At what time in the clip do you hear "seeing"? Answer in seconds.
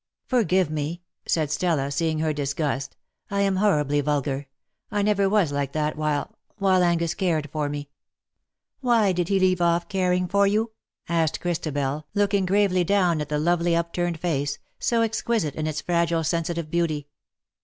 1.91-2.17